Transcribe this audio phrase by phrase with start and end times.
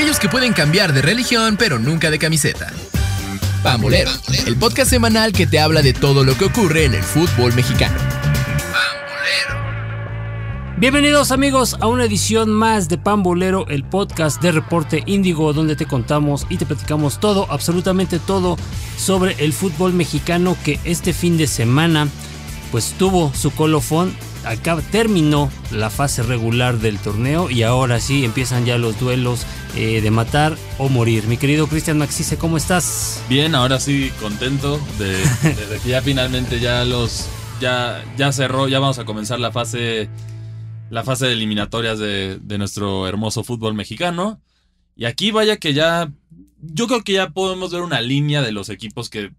[0.00, 2.72] aquellos que pueden cambiar de religión pero nunca de camiseta.
[3.62, 4.10] Pambolero,
[4.46, 7.98] el podcast semanal que te habla de todo lo que ocurre en el fútbol mexicano.
[10.78, 15.84] Bienvenidos amigos a una edición más de Pambolero, el podcast de Reporte Índigo, donde te
[15.84, 18.56] contamos y te platicamos todo, absolutamente todo,
[18.96, 22.08] sobre el fútbol mexicano que este fin de semana
[22.70, 28.64] pues tuvo su colofón acá terminó la fase regular del torneo y ahora sí empiezan
[28.64, 31.26] ya los duelos eh, de matar o morir.
[31.26, 33.22] Mi querido Cristian Maxice, ¿cómo estás?
[33.28, 35.16] Bien, ahora sí contento de,
[35.82, 37.28] que ya finalmente ya los
[37.60, 40.08] ya ya cerró, ya vamos a comenzar la fase
[40.90, 44.40] la fase de eliminatorias de, de nuestro hermoso fútbol mexicano.
[44.96, 46.10] Y aquí vaya que ya
[46.62, 49.32] yo creo que ya podemos ver una línea de los equipos que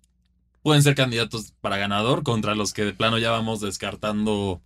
[0.64, 4.62] pueden ser candidatos para ganador contra los que de plano ya vamos descartando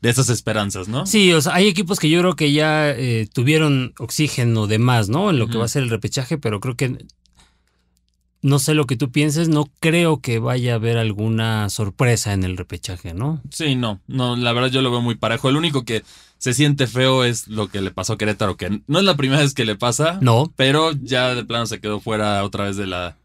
[0.00, 1.06] de esas esperanzas, ¿no?
[1.06, 5.08] Sí, o sea, hay equipos que yo creo que ya eh, tuvieron oxígeno de más,
[5.08, 5.30] ¿no?
[5.30, 6.98] En lo que va a ser el repechaje, pero creo que
[8.40, 12.44] no sé lo que tú pienses, no creo que vaya a haber alguna sorpresa en
[12.44, 13.42] el repechaje, ¿no?
[13.50, 15.48] Sí, no, no, la verdad yo lo veo muy parejo.
[15.48, 16.04] El único que
[16.38, 19.42] se siente feo es lo que le pasó a Querétaro, que no es la primera
[19.42, 22.86] vez que le pasa, no, pero ya de plano se quedó fuera otra vez de
[22.86, 23.16] la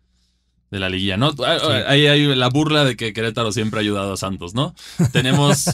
[0.71, 1.31] de la liguilla, ¿no?
[1.85, 4.73] Ahí hay la burla de que Querétaro siempre ha ayudado a Santos, ¿no?
[5.11, 5.65] Tenemos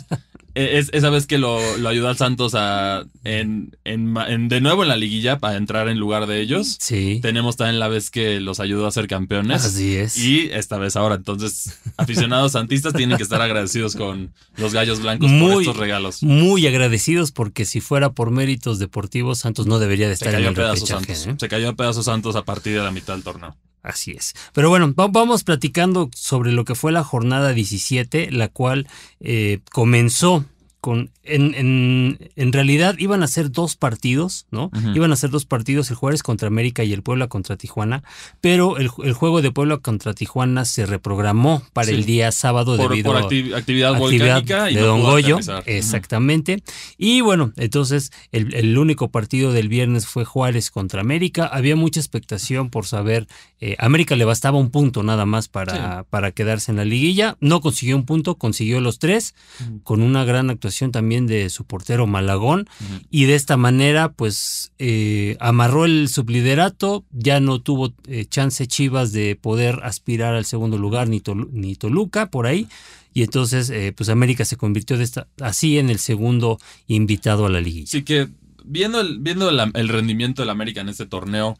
[0.55, 5.39] e, esa vez que lo, ayudó al Santos a, en, de nuevo en la liguilla
[5.39, 6.77] para entrar en lugar de ellos.
[6.79, 7.19] Sí.
[7.21, 9.65] Tenemos también la vez que los ayudó a ser campeones.
[9.65, 10.17] Así es.
[10.17, 11.15] Y esta vez ahora.
[11.15, 16.23] Entonces, aficionados santistas tienen que estar agradecidos con los gallos blancos por estos regalos.
[16.23, 20.55] Muy agradecidos porque si fuera por méritos deportivos, Santos no debería de estar en el
[20.55, 21.13] repechaje.
[21.13, 21.35] ¿eh?
[21.37, 23.55] Se cayó a pedazos Santos a partir de la mitad del torneo.
[23.81, 24.35] Así es.
[24.53, 28.87] Pero bueno, vamos platicando sobre lo que fue la jornada 17, la cual
[29.21, 30.45] eh, comenzó
[30.81, 34.71] con en, en, en, realidad iban a ser dos partidos, ¿no?
[34.95, 38.03] Iban a ser dos partidos, el Juárez contra América y el Puebla contra Tijuana,
[38.39, 43.15] pero el, el juego de Puebla contra Tijuana se reprogramó para el día sábado debido
[43.15, 46.63] a actividad, volcánica de Don Goyo, exactamente.
[46.97, 51.45] Y bueno, entonces el, el, único partido del viernes fue Juárez contra América.
[51.45, 53.27] Había mucha expectación por saber,
[53.59, 57.59] eh, América le bastaba un punto nada más para, para quedarse en la liguilla, no
[57.59, 59.35] consiguió un punto, consiguió los tres,
[59.83, 62.67] con una gran actuación también de su portero Malagón
[63.09, 69.11] y de esta manera pues eh, amarró el subliderato, ya no tuvo eh, chance Chivas
[69.11, 71.21] de poder aspirar al segundo lugar ni,
[71.51, 72.67] ni Toluca por ahí
[73.13, 77.49] y entonces eh, pues América se convirtió de esta, así en el segundo invitado a
[77.49, 77.87] la liguilla.
[77.87, 78.29] Sí que
[78.63, 81.57] viendo el, viendo el rendimiento del América en este torneo,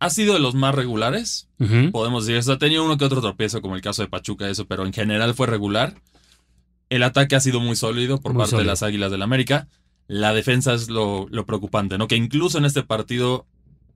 [0.00, 1.48] ha sido de los más regulares,
[1.92, 2.50] podemos decir.
[2.50, 5.34] ha tenido uno que otro tropiezo, como el caso de Pachuca, eso, pero en general
[5.34, 5.94] fue regular.
[6.90, 9.68] El ataque ha sido muy sólido por parte de las Águilas del América.
[10.08, 12.08] La defensa es lo, preocupante, ¿no?
[12.08, 13.46] Que incluso en este partido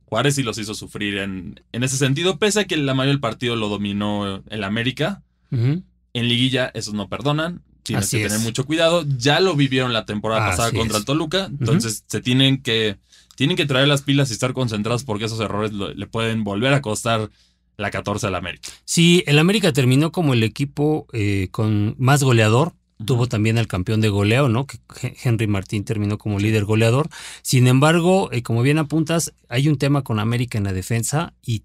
[0.05, 3.21] Juárez sí los hizo sufrir en, en ese sentido, pese a que la mayoría del
[3.21, 5.22] partido lo dominó el América.
[5.50, 7.62] En liguilla esos no perdonan.
[7.83, 9.04] Tienes que tener mucho cuidado.
[9.19, 11.47] Ya lo vivieron la temporada pasada contra el Toluca.
[11.47, 12.97] Entonces se tienen que,
[13.37, 16.81] tienen que traer las pilas y estar concentrados porque esos errores le pueden volver a
[16.81, 17.31] costar
[17.77, 18.69] la 14 al América.
[18.84, 24.00] Sí, el América terminó como el equipo eh, con más goleador Tuvo también al campeón
[24.00, 24.66] de goleo, ¿no?
[24.66, 24.78] Que
[25.22, 27.09] Henry Martín terminó como líder goleador.
[27.42, 31.62] Sin embargo, eh, como bien apuntas, hay un tema con América en la defensa y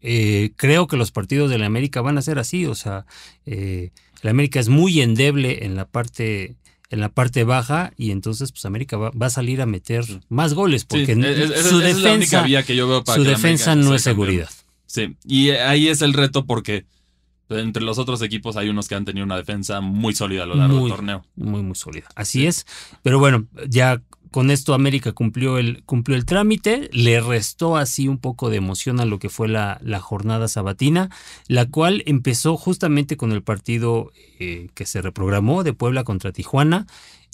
[0.00, 2.66] eh, creo que los partidos de la América van a ser así.
[2.66, 3.06] O sea,
[3.46, 3.90] eh,
[4.22, 6.56] la América es muy endeble en la parte
[6.90, 10.84] en la parte baja y entonces pues América va, a salir a meter más goles
[10.84, 14.50] porque su defensa, que yo veo su defensa no es seguridad.
[14.86, 16.84] Sí, y ahí es el reto porque
[17.50, 20.54] entre los otros equipos hay unos que han tenido una defensa muy sólida a lo
[20.54, 21.24] largo del torneo.
[21.36, 22.08] Muy, muy sólida.
[22.14, 22.66] Así es.
[23.02, 28.18] Pero bueno, ya con esto América cumplió el, cumplió el trámite, le restó así un
[28.18, 31.10] poco de emoción a lo que fue la, la jornada sabatina,
[31.48, 36.86] la cual empezó justamente con el partido eh, que se reprogramó de Puebla contra Tijuana.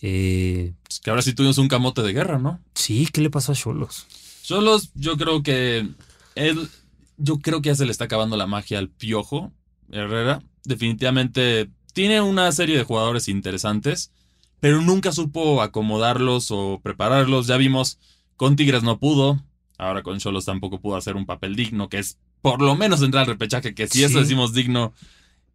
[0.03, 0.73] Eh,
[1.03, 2.61] que ahora sí tuvimos un camote de guerra, ¿no?
[2.75, 4.07] Sí, ¿qué le pasó a Cholos?
[4.43, 5.89] Cholos, yo creo que
[6.35, 6.69] él,
[7.17, 9.53] yo creo que ya se le está acabando la magia al piojo.
[9.91, 10.43] Herrera.
[10.65, 14.13] Definitivamente tiene una serie de jugadores interesantes,
[14.61, 17.47] pero nunca supo acomodarlos o prepararlos.
[17.47, 17.99] Ya vimos,
[18.37, 19.43] con Tigres no pudo,
[19.79, 23.23] ahora con Cholos tampoco pudo hacer un papel digno, que es por lo menos entrar
[23.23, 24.93] al repechaje, que si eso decimos digno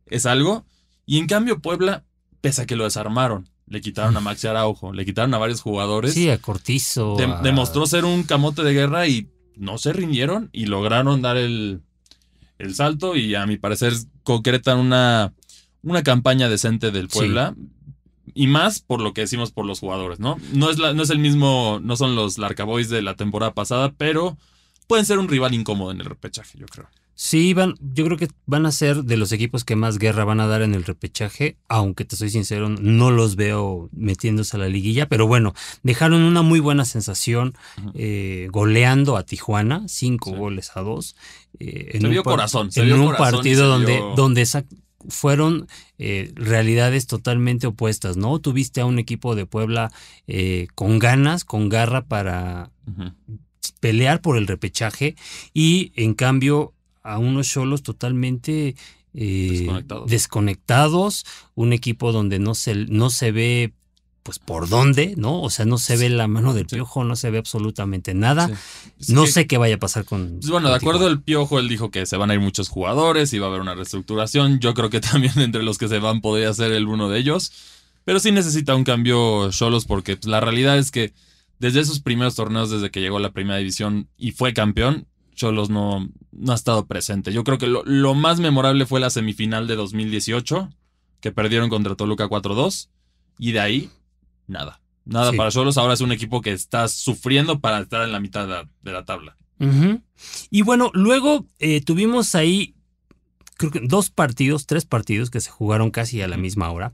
[0.08, 0.66] es algo.
[1.06, 2.06] Y en cambio Puebla,
[2.42, 6.14] pese a que lo desarmaron, le quitaron a Maxi Araujo, le quitaron a varios jugadores.
[6.14, 7.16] Sí, a Cortizo.
[7.44, 11.82] Demostró ser un camote de guerra y no se rindieron y lograron dar el,
[12.62, 13.94] el salto y a mi parecer
[14.24, 15.34] concretan una,
[15.84, 17.56] una campaña decente del Puebla.
[18.34, 20.38] Y más por lo que decimos por los jugadores, ¿no?
[20.54, 23.54] No es, la, no es el mismo, no son los Larca Boys de la temporada
[23.54, 24.38] pasada, pero
[24.88, 26.88] pueden ser un rival incómodo en el repechaje, yo creo.
[27.24, 30.40] Sí, van, yo creo que van a ser de los equipos que más guerra van
[30.40, 34.68] a dar en el repechaje, aunque te soy sincero, no los veo metiéndose a la
[34.68, 35.54] liguilla, pero bueno,
[35.84, 37.54] dejaron una muy buena sensación
[37.94, 41.16] eh, goleando a Tijuana, cinco goles a dos.
[41.60, 42.72] Eh, en un corazón.
[42.76, 44.48] en un partido donde, donde
[45.08, 45.68] fueron
[46.00, 48.40] eh, realidades totalmente opuestas, ¿no?
[48.40, 49.92] Tuviste a un equipo de Puebla
[50.74, 52.72] con ganas, con garra para
[53.80, 55.16] pelear por el repechaje
[55.54, 56.74] y en cambio
[57.04, 58.76] a unos solos totalmente
[59.14, 59.68] eh,
[60.08, 61.26] desconectados.
[61.56, 63.74] un equipo donde no se, no se ve
[64.24, 65.42] pues por dónde, ¿no?
[65.42, 68.52] O sea, no se ve la mano del piojo, no se ve absolutamente nada.
[69.08, 70.38] No sé qué vaya a pasar con.
[70.40, 73.34] Pues bueno, de acuerdo al piojo, él dijo que se van a ir muchos jugadores
[73.34, 74.60] y va a haber una reestructuración.
[74.60, 77.52] Yo creo que también entre los que se van podría ser el uno de ellos.
[78.04, 81.14] Pero sí necesita un cambio Cholos porque pues, la realidad es que
[81.60, 85.08] desde esos primeros torneos, desde que llegó a la primera división y fue campeón,
[85.42, 87.34] Cholos no, no ha estado presente.
[87.34, 90.70] Yo creo que lo, más memorable fue la semifinal de 2018,
[91.20, 92.90] que perdieron contra Toluca 4-2,
[93.40, 93.90] y de ahí,
[94.46, 94.82] nada.
[95.04, 95.80] Nada para Cholos.
[95.80, 99.36] Ahora es un equipo que está sufriendo para estar en la mitad de la, tabla.
[100.52, 102.76] Y bueno, luego eh, tuvimos ahí,
[103.58, 106.94] creo que dos partidos, tres partidos que se jugaron casi a la misma hora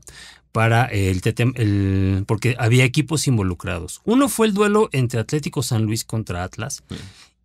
[0.52, 1.20] para el,
[1.54, 4.00] el, porque había equipos involucrados.
[4.04, 6.82] Uno fue el duelo entre Atlético San Luis contra Atlas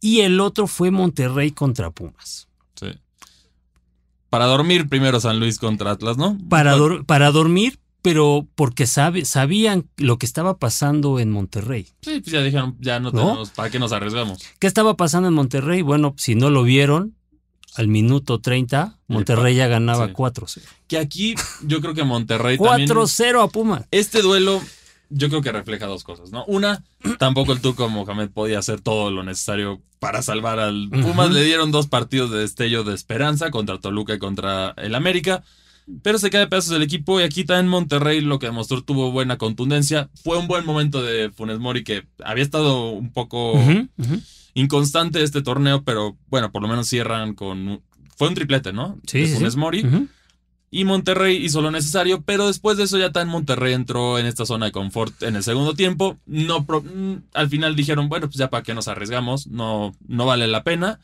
[0.03, 2.49] y el otro fue Monterrey contra Pumas.
[2.75, 2.87] Sí.
[4.29, 6.37] Para dormir primero San Luis contra Atlas, ¿no?
[6.49, 11.87] Para, para dormir, pero porque sabe, sabían lo que estaba pasando en Monterrey.
[12.01, 14.39] Sí, pues ya dijeron, ya no tenemos, ¿para qué nos arriesgamos?
[14.59, 15.81] ¿Qué estaba pasando en Monterrey?
[15.83, 17.15] Bueno, si no lo vieron,
[17.75, 20.63] al minuto 30, Monterrey ya ganaba 4-0.
[20.87, 23.85] Que aquí yo creo que Monterrey 4-0 a Pumas.
[23.89, 24.61] Este duelo
[25.13, 26.43] yo creo que refleja dos cosas, ¿no?
[26.45, 26.83] Una,
[27.19, 31.31] tampoco el Tuco Mohamed podía hacer todo lo necesario para salvar al Pumas.
[31.31, 35.43] Le dieron dos partidos de destello de esperanza contra Toluca y contra el América.
[36.01, 38.83] Pero se cae de pedazos el equipo y aquí está en Monterrey lo que demostró
[38.83, 40.09] tuvo buena contundencia.
[40.23, 43.53] Fue un buen momento de Funes Mori que había estado un poco
[44.53, 47.81] inconstante este torneo, pero bueno, por lo menos cierran con...
[48.15, 48.99] Fue un triplete, ¿no?
[49.07, 49.27] Sí.
[49.27, 49.85] Funes Mori.
[50.75, 54.43] Y Monterrey hizo lo necesario, pero después de eso ya en Monterrey entró en esta
[54.43, 56.17] zona de confort en el segundo tiempo.
[56.25, 60.47] No, mm, al final dijeron, bueno, pues ya para qué nos arriesgamos, no, no vale
[60.47, 60.99] la pena.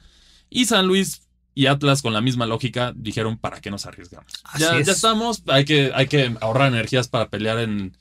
[0.50, 1.22] Y San Luis
[1.54, 4.34] y Atlas con la misma lógica dijeron, ¿para qué nos arriesgamos?
[4.58, 7.96] Ya, ya, estamos, hay que, hay que ahorrar energías para pelear en,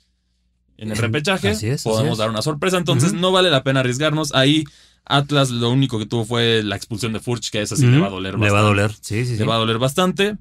[0.78, 1.54] en el repechaje.
[1.84, 4.34] Podemos dar una sorpresa, entonces no vale la pena arriesgarnos.
[4.34, 4.64] Ahí
[5.04, 8.06] Atlas lo único que tuvo fue la expulsión de Furch, que esa sí le va
[8.06, 8.46] a doler bastante.
[8.46, 9.36] Le va a doler, sí, sí.
[9.36, 10.38] Le va a doler bastante.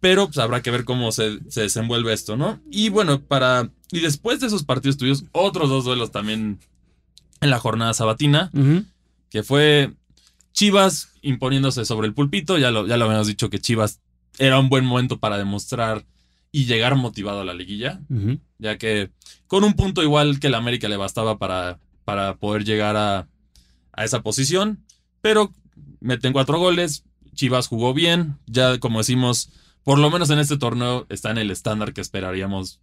[0.00, 2.60] Pero pues habrá que ver cómo se, desenvuelve esto, ¿no?
[2.70, 3.70] Y bueno, para.
[3.92, 6.58] Y después de esos partidos tuvimos otros dos duelos también
[7.40, 8.50] en la jornada sabatina.
[9.28, 9.92] Que fue
[10.52, 12.56] Chivas imponiéndose sobre el pulpito.
[12.56, 14.00] Ya lo, ya lo habíamos dicho que Chivas
[14.38, 16.04] era un buen momento para demostrar
[16.50, 18.00] y llegar motivado a la liguilla.
[18.58, 19.10] Ya que
[19.48, 23.28] con un punto igual que el América le bastaba para, para poder llegar a,
[23.92, 24.82] a esa posición.
[25.20, 25.52] Pero
[26.00, 27.04] meten cuatro goles.
[27.34, 28.38] Chivas jugó bien.
[28.46, 29.50] Ya como decimos
[29.84, 32.80] por lo menos en este torneo está en el estándar que esperaríamos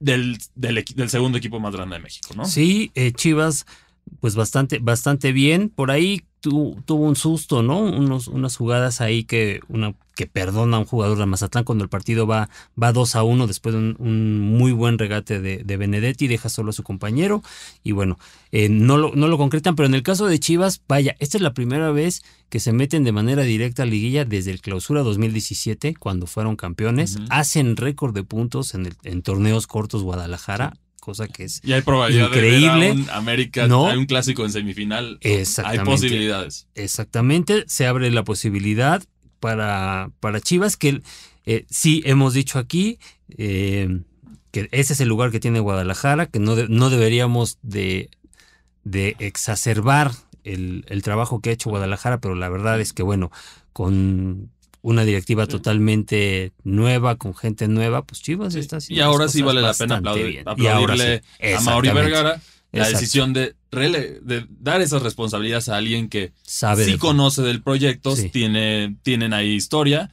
[0.00, 2.44] del, del, segundo equipo más grande de México, ¿no?
[2.44, 3.66] Sí, eh, Chivas,
[4.20, 5.70] pues bastante, bastante bien.
[5.70, 7.80] Por ahí tuvo un susto, ¿no?
[7.80, 12.26] Unas jugadas ahí que, una, que perdona a un jugador de Mazatlán cuando el partido
[12.26, 12.48] va,
[12.82, 16.70] va 2 a 1 después de un, muy buen regate de, de, Benedetti, deja solo
[16.70, 17.42] a su compañero
[17.84, 18.18] y bueno,
[18.50, 21.42] eh, no, lo, no lo concretan, pero en el caso de Chivas, vaya, esta es
[21.42, 25.94] la primera vez que se meten de manera directa a liguilla desde el clausura 2017,
[25.94, 31.44] cuando fueron campeones, hacen récord de puntos en, el, en torneos cortos Guadalajara cosa que
[31.44, 32.94] es y hay probabilidad increíble.
[32.96, 33.86] De América, ¿no?
[33.86, 35.20] hay un clásico en semifinal.
[35.22, 36.66] Hay posibilidades.
[36.74, 39.04] Exactamente, se abre la posibilidad
[39.46, 41.02] para, para Chivas, que
[41.44, 42.98] eh, sí hemos dicho aquí
[43.38, 44.00] eh,
[44.50, 48.10] que ese es el lugar que tiene Guadalajara, que no, no deberíamos de,
[48.82, 50.10] de exacerbar
[50.42, 53.30] el, el, trabajo que ha hecho Guadalajara, pero la verdad es que, bueno,
[53.72, 54.50] con
[54.82, 59.74] una directiva totalmente nueva, con gente nueva, pues Chivas está Y ahora sí vale la
[59.74, 61.22] pena aplaudir, aplaudirle
[61.56, 62.40] a Mauri Vergara
[62.72, 68.14] la decisión de, de, dar esas responsabilidades a alguien que Sabe sí conoce del proyecto,
[68.32, 70.10] tiene, tienen ahí historia.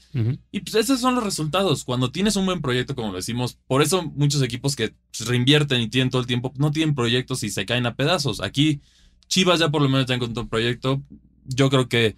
[0.51, 1.83] Y pues esos son los resultados.
[1.83, 4.93] Cuando tienes un buen proyecto, como decimos, por eso muchos equipos que
[5.25, 8.41] reinvierten y tienen todo el tiempo, no tienen proyectos y se caen a pedazos.
[8.41, 8.81] Aquí
[9.27, 11.01] Chivas ya por lo menos ya encontró un proyecto.
[11.45, 12.17] Yo creo que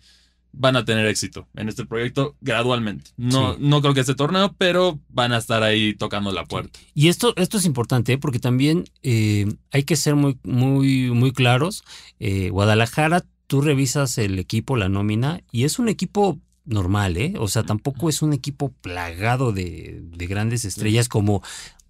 [0.57, 3.11] van a tener éxito en este proyecto gradualmente.
[3.17, 6.79] No, no creo que este torneo, pero van a estar ahí tocando la puerta.
[6.93, 11.83] Y esto, esto es importante porque también eh, hay que ser muy, muy, muy claros.
[12.19, 17.33] Eh, Guadalajara tú revisas el equipo, la nómina, y es un equipo normal, ¿eh?
[17.37, 21.43] O sea, tampoco es un equipo plagado de, de grandes estrellas como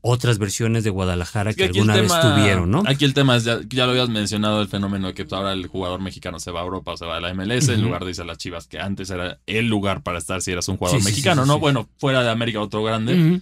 [0.07, 2.83] otras versiones de Guadalajara que, alguna vez tuvieron, ¿no?
[2.85, 5.99] Aquí el tema es, ya, lo habías mencionado, el fenómeno de que ahora el jugador
[5.99, 8.21] mexicano se va a Europa o se va a la MLS en lugar de irse
[8.21, 11.47] a las Chivas, que antes era el lugar para estar si eras un jugador mexicano,
[11.47, 11.57] ¿no?
[11.57, 13.41] Bueno, fuera de América otro grande.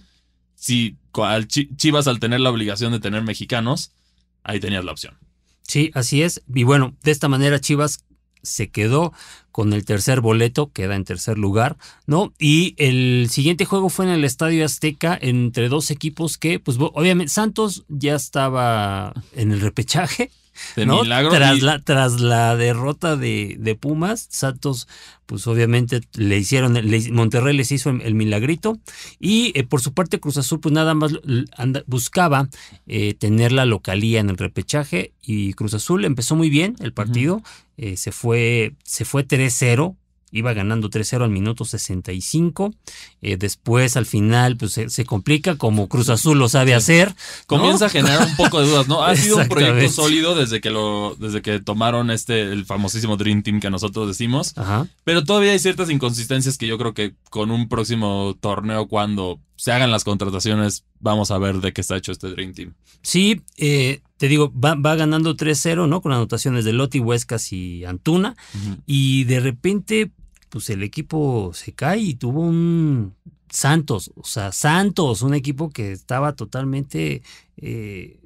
[0.54, 0.96] Si
[1.76, 3.92] Chivas al tener la obligación de tener mexicanos,
[4.42, 5.18] ahí tenías la opción.
[5.62, 6.42] Sí, así es.
[6.54, 8.06] Y bueno, de esta manera Chivas
[8.44, 9.12] se quedó
[9.50, 12.32] con el tercer boleto, queda en tercer lugar, ¿no?
[12.38, 17.32] Y el siguiente juego fue en el Estadio Azteca entre dos equipos que, pues obviamente,
[17.32, 20.30] Santos ya estaba en el repechaje,
[20.74, 24.88] tras, la, tras la derrota de, de, Pumas, Santos,
[25.26, 26.78] pues obviamente le hicieron,
[27.12, 28.78] Monterrey les hizo el, milagrito.
[29.18, 31.12] Y eh, por su parte, Cruz Azul, pues nada más
[31.86, 32.48] buscaba
[32.86, 35.12] eh, tener la localía en el repechaje.
[35.22, 37.42] Y Cruz Azul empezó muy bien el partido.
[37.76, 39.96] Eh, se fue, se fue 3-0
[40.34, 42.74] iba ganando 3-0 al minuto 65.
[43.22, 47.14] Eh, después, al final, pues se, complica como Cruz Azul lo sabe hacer.
[47.46, 49.04] Comienza a generar un poco de dudas, ¿no?
[49.04, 53.44] Ha sido un proyecto sólido desde que lo, desde que tomaron este, el famosísimo Dream
[53.44, 54.58] Team que nosotros decimos.
[54.58, 54.88] Ajá.
[55.04, 59.70] Pero todavía hay ciertas inconsistencias que yo creo que con un próximo torneo, cuando se
[59.70, 62.74] hagan las contrataciones, vamos a ver de qué está hecho este Dream Team.
[63.02, 66.00] Sí, eh, te digo, va, ganando 3-0, ¿no?
[66.00, 68.36] Con anotaciones de Lotti, Huescas y Antuna.
[68.86, 70.12] Y de repente,
[70.54, 73.12] pues el equipo se cae y tuvo un
[73.50, 77.24] Santos, o sea, Santos, un equipo que estaba totalmente,
[77.56, 78.20] eh,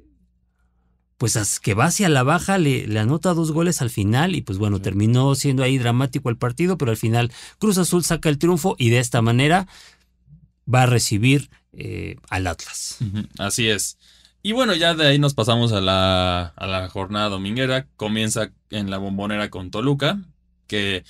[1.17, 4.79] pues que va hacia la baja, le, anota dos goles al final y pues bueno,
[4.79, 8.91] terminó siendo ahí dramático el partido, pero al final Cruz Azul saca el triunfo y
[8.91, 9.67] de esta manera
[10.71, 12.99] va a recibir eh, al Atlas.
[13.39, 13.97] Así es.
[14.43, 17.87] Y bueno, ya de ahí nos pasamos a la, a la jornada dominguera.
[17.95, 20.21] Comienza en la bombonera con Toluca,
[20.67, 21.03] que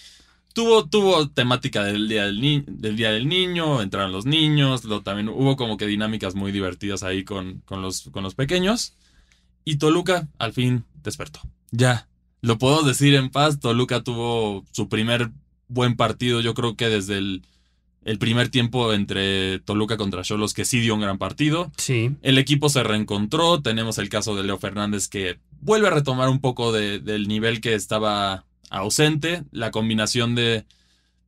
[0.59, 5.29] Tuvo, tuvo temática del día del, del día del niño, entraron los niños, lo, también
[5.29, 8.93] hubo como que dinámicas muy divertidas ahí con, con, los, con los pequeños.
[9.63, 11.39] Y Toluca al fin despertó.
[11.71, 12.09] Ya,
[12.41, 15.31] lo puedo decir en paz, Toluca tuvo su primer
[15.69, 17.43] buen partido, yo creo que desde el,
[18.03, 21.71] el primer tiempo entre Toluca contra Cholos, que sí dio un gran partido.
[21.77, 22.11] Sí.
[22.21, 26.41] El equipo se reencontró, tenemos el caso de Leo Fernández que vuelve a retomar un
[26.41, 30.65] poco de, del nivel que estaba ausente, la combinación de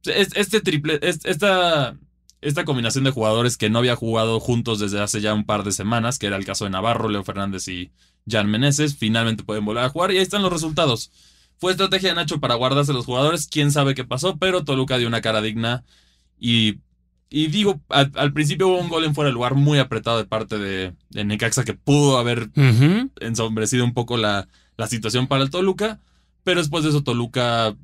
[0.04, 1.96] este triple, esta,
[2.42, 5.72] esta combinación de jugadores que no había jugado juntos desde hace ya un par de
[5.72, 7.92] semanas, que era el caso de Navarro, Leo Fernández y
[8.28, 11.12] Jan Meneses, finalmente pueden volver a jugar y ahí están los resultados.
[11.58, 15.08] Fue estrategia de Nacho para guardarse los jugadores, quién sabe qué pasó, pero Toluca dio
[15.08, 15.84] una cara digna
[16.40, 16.80] y,
[17.30, 20.58] y digo, al, principio hubo un gol en fuera de lugar muy apretado de parte
[20.58, 22.50] de, Necaxa que pudo haber
[23.20, 26.00] ensombrecido un poco la, la situación para el Toluca
[26.44, 27.76] pero después de eso Toluca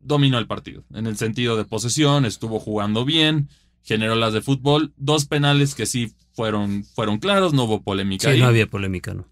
[0.00, 0.84] dominó el partido.
[0.94, 3.48] En el sentido de posesión, estuvo jugando bien,
[3.82, 4.92] generó las de fútbol.
[4.96, 8.32] Dos penales que sí fueron, fueron claros, no hubo polémica.
[8.32, 9.26] Sí, no había polémica, ¿no?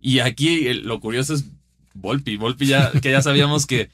[0.00, 1.46] Y aquí lo curioso es
[1.94, 2.36] Volpi.
[2.36, 3.90] Volpi ya, que ya sabíamos que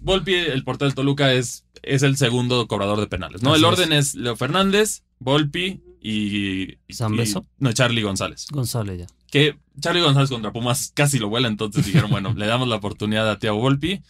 [0.00, 3.54] Volpi, el portal del Toluca, es, es el segundo cobrador de penales, ¿no?
[3.54, 4.14] el orden es.
[4.14, 6.76] Leo Fernández, Volpi y...
[6.90, 7.46] ¿San Beso?
[7.58, 8.46] no, Charlie González.
[8.50, 12.68] González ya que Charlie González contra Pumas casi lo vuela, entonces dijeron, bueno, le damos
[12.68, 14.02] la oportunidad a Thiago Volpi.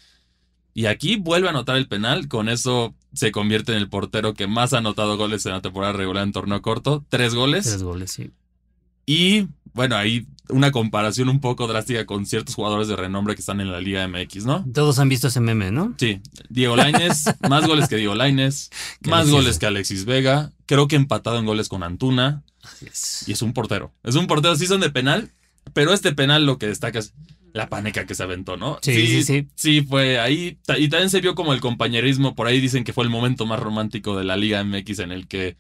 [0.75, 4.47] Y aquí vuelve a anotar el penal, con eso se convierte en el portero que
[4.47, 7.65] más ha anotado goles en la temporada regular en torneo corto, tres goles.
[7.67, 8.31] Tres goles, sí.
[9.05, 9.49] Y
[9.79, 13.71] bueno, ahí una comparación un poco drástica con ciertos jugadores de renombre que están en
[13.71, 14.65] la Liga MX, ¿no?
[14.75, 15.95] Todos han visto ese meme, ¿no?
[15.99, 16.21] Sí.
[16.49, 18.71] Diego Laines, más goles que Diego Laines,
[19.03, 22.43] más goles que Alexis Vega, creo que empatado en goles con Antuna.
[23.29, 23.93] Y es un portero.
[24.03, 25.31] Es un portero, sí son de penal,
[25.75, 27.15] pero este penal lo que destaca es
[27.53, 28.81] la paneca que se aventó, ¿no?
[28.83, 29.47] Sí, sí, sí.
[29.55, 30.59] Sí, fue ahí.
[30.77, 32.35] Y también se vio como el compañerismo.
[32.35, 35.29] Por ahí dicen que fue el momento más romántico de la Liga MX en el
[35.29, 35.57] que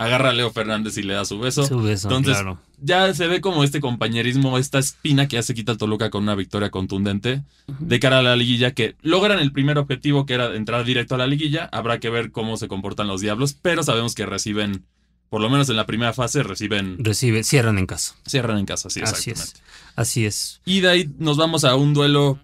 [0.00, 1.66] agarra a Leo Fernández y le da su beso.
[1.66, 2.42] Su beso, Entonces,
[2.80, 6.22] ya se ve como este compañerismo, esta espina que ya se quita el Toluca con
[6.22, 10.56] una victoria contundente de cara a la liguilla, que logran el primer objetivo, que era
[10.56, 11.68] entrar directo a la liguilla.
[11.70, 14.86] Habrá que ver cómo se comportan los diablos, pero sabemos que reciben
[15.28, 16.96] por lo menos en la primera fase, reciben.
[16.98, 18.16] Recibe, cierran en casa.
[18.26, 19.54] Cierran en casa, sí, Así es.
[19.96, 20.62] Así es.
[20.64, 22.38] Y de ahí nos vamos a un duelo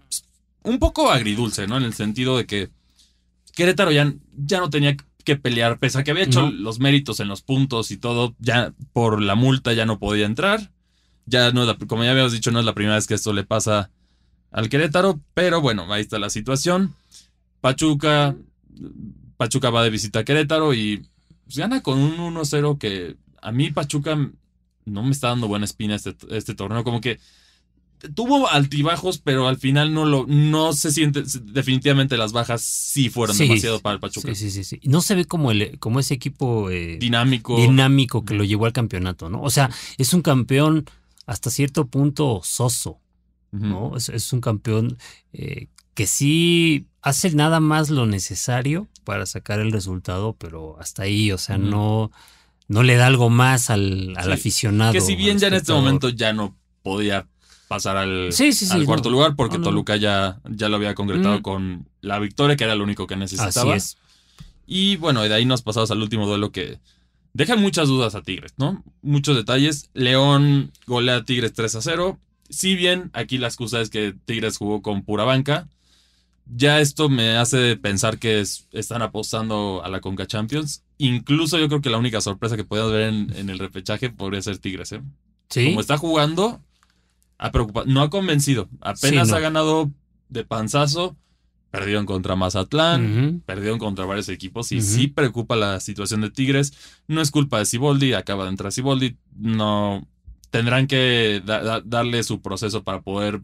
[0.62, 1.78] un poco agridulce, ¿no?
[1.78, 2.68] En el sentido de que
[3.54, 4.94] Querétaro ya, ya no tenía
[5.26, 8.72] que pelear, pese a que había hecho los méritos en los puntos y todo, ya
[8.94, 10.70] por la multa ya no podía entrar.
[11.26, 13.90] Ya no, como ya habíamos dicho, no es la primera vez que esto le pasa
[14.52, 16.94] al Querétaro, pero bueno, ahí está la situación.
[17.60, 18.36] Pachuca,
[19.36, 21.04] Pachuca va de visita a Querétaro y
[21.44, 24.16] pues gana con un 1-0 que a mí Pachuca
[24.84, 26.84] no me está dando buena espina este, este torneo.
[26.84, 27.18] Como que
[28.14, 33.36] tuvo altibajos, pero al final no lo no se siente definitivamente las bajas sí fueron
[33.36, 34.34] demasiado para el Pachuca.
[34.34, 38.34] Sí, sí, sí, No se ve como el como ese equipo eh, dinámico dinámico que
[38.34, 39.42] lo llevó al campeonato, ¿no?
[39.42, 40.84] O sea, es un campeón
[41.26, 43.00] hasta cierto punto soso,
[43.50, 43.96] ¿no?
[43.96, 44.96] es, un campeón
[45.32, 51.32] eh, que sí hace nada más lo necesario para sacar el resultado, pero hasta ahí,
[51.32, 52.10] o sea, no
[52.68, 54.92] no le da algo más al, aficionado.
[54.92, 57.26] Que si bien ya en este momento ya no podía
[57.68, 58.30] pasar al,
[58.84, 61.42] cuarto lugar porque Toluca ya, ya lo había concretado mm.
[61.42, 63.74] con la victoria, que era lo único que necesitaba.
[63.74, 63.98] Así es.
[64.66, 66.78] Y bueno, de ahí nos pasamos al último duelo que
[67.32, 68.84] deja muchas dudas a Tigres, ¿no?
[69.02, 69.90] Muchos detalles.
[69.94, 72.18] León golea a Tigres 3 a 0.
[72.48, 75.68] Si bien aquí la excusa es que Tigres jugó con pura banca,
[76.46, 80.84] ya esto me hace pensar que están apostando a la Conca Champions.
[80.98, 84.58] Incluso yo creo que la única sorpresa que podemos ver en, el repechaje podría ser
[84.58, 85.02] Tigres, ¿eh?
[85.48, 85.66] Sí.
[85.66, 86.60] Como está jugando,
[87.38, 88.68] ha preocupado, no ha convencido.
[88.80, 89.90] Apenas ha ganado
[90.28, 91.16] de panzazo.
[91.70, 96.72] Perdieron contra Mazatlán, perdieron contra varios equipos y sí preocupa la situación de Tigres.
[97.06, 99.18] No es culpa de Siboldi, acaba de entrar Siboldi.
[99.36, 100.06] No
[100.50, 103.42] tendrán que darle su proceso para poder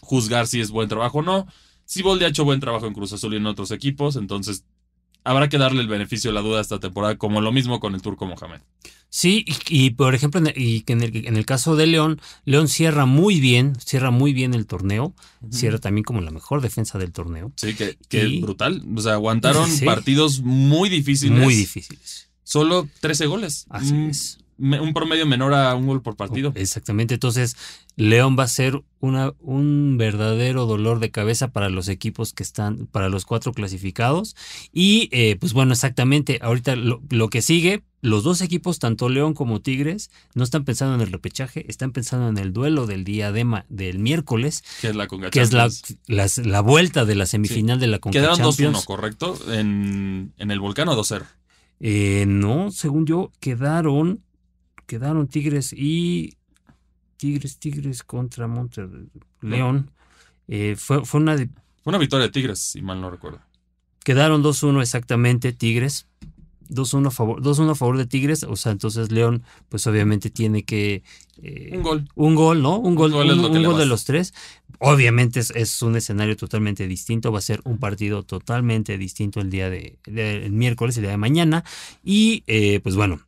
[0.00, 1.48] juzgar si es buen trabajo o no.
[1.86, 4.64] Siboldi ha hecho buen trabajo en Cruz Azul y en otros equipos, entonces
[5.26, 8.00] habrá que darle el beneficio de la duda esta temporada, como lo mismo con el
[8.00, 8.60] Turco Mohamed.
[9.08, 12.68] Sí, y, por ejemplo, en el, y en, el, en el caso de León, León
[12.68, 15.14] cierra muy bien, cierra muy bien el torneo,
[15.50, 17.52] cierra también como la mejor defensa del torneo.
[17.56, 18.82] Sí, que, que brutal.
[18.94, 21.38] O sea, aguantaron partidos muy difíciles.
[21.38, 22.28] Muy difíciles.
[22.44, 23.66] Solo 13 goles.
[23.70, 26.52] Así mm, es un promedio menor a un gol por partido.
[26.54, 27.56] Exactamente, entonces
[27.96, 32.86] León va a ser una, un verdadero dolor de cabeza para los equipos que están,
[32.86, 34.36] para los cuatro clasificados.
[34.72, 39.60] Y eh, pues bueno, exactamente, ahorita lo, que sigue, los dos equipos, tanto León como
[39.60, 43.46] Tigres, no están pensando en el repechaje, están pensando en el duelo del día de
[43.68, 44.62] del miércoles.
[44.80, 45.68] Que es la Que es la,
[46.06, 49.38] la, vuelta de la semifinal de la Conca Quedaron 2-1, ¿correcto?
[49.52, 51.24] En, en el Volcán o 2-0.
[51.80, 54.22] Eh, no, según yo, quedaron
[54.86, 56.36] quedaron Tigres y
[57.16, 59.08] Tigres, Tigres contra Monterrey,
[59.42, 59.90] León.
[60.48, 61.46] Eh, fue, fue, una fue
[61.84, 63.40] una victoria de Tigres, si mal no recuerdo.
[64.04, 66.06] Quedaron 2-1 exactamente Tigres.
[66.68, 70.64] 2-1 a favor, 2-1 a favor de Tigres, o sea, entonces León, pues obviamente tiene
[70.64, 71.02] que
[71.42, 72.78] eh, un gol, un gol, ¿no?
[72.78, 74.34] Un gol, un gol, de los tres.
[74.78, 79.70] Obviamente es, un escenario totalmente distinto, va a ser un partido totalmente distinto el día
[79.70, 81.64] de, el miércoles, el día de mañana
[82.04, 83.20] y eh, pues bueno,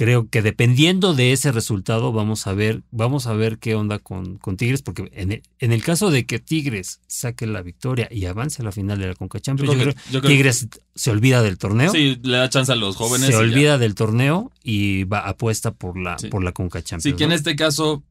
[0.00, 4.38] creo que dependiendo de ese resultado vamos a ver, vamos a ver qué onda con,
[4.38, 8.64] con Tigres, porque en el, caso de que Tigres saque la victoria y avance a
[8.64, 11.92] la final de la Conca Champions, yo creo, Tigres se olvida del torneo.
[11.92, 13.26] Sí, le da chance a los jóvenes.
[13.26, 17.02] Se olvida del torneo y va apuesta por la, por la Conca Champions.
[17.02, 18.02] Sí, que en este caso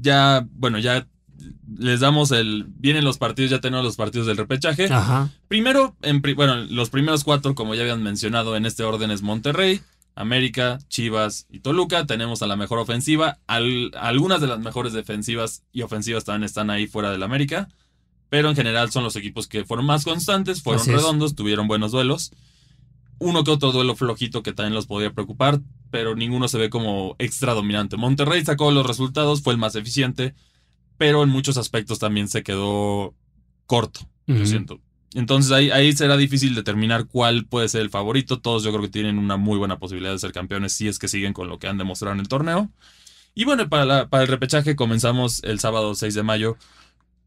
[0.00, 1.06] ya, bueno, ya
[1.76, 2.64] les damos el.
[2.78, 4.86] Vienen los partidos, ya tenemos los partidos del repechaje.
[4.86, 5.28] Ajá.
[5.48, 9.82] Primero, en, bueno, los primeros cuatro, como ya habían mencionado, en este orden es Monterrey,
[10.16, 12.06] América, Chivas y Toluca.
[12.06, 13.38] Tenemos a la mejor ofensiva.
[13.46, 17.68] algunas de las mejores defensivas y ofensivas también están ahí fuera del América.
[18.28, 22.32] Pero en general son los equipos que fueron más constantes, fueron redondos, tuvieron buenos duelos.
[23.18, 27.14] Uno que otro duelo flojito que también los podía preocupar, pero ninguno se ve como
[27.18, 27.96] extra dominante.
[27.96, 30.34] Monterrey sacó los resultados, fue el más eficiente,
[30.96, 33.14] pero en muchos aspectos también se quedó
[33.66, 34.80] corto, lo siento.
[35.16, 38.38] Entonces ahí, ahí será difícil determinar cuál puede ser el favorito.
[38.38, 41.08] Todos yo creo que tienen una muy buena posibilidad de ser campeones si es que
[41.08, 42.70] siguen con lo que han demostrado en el torneo.
[43.34, 46.58] Y bueno, para, la, para el repechaje comenzamos el sábado 6 de mayo